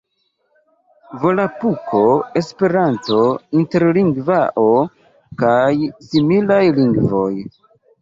Volapuko, 1.25 1.99
Esperanto, 2.41 3.21
Interlingvao 3.61 4.69
kaj 5.45 5.71
similaj 6.11 6.63
lingvoj. 6.83 7.33